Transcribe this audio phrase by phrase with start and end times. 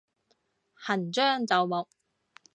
[0.73, 1.87] 行將就木